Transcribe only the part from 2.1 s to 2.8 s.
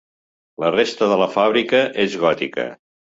gòtica.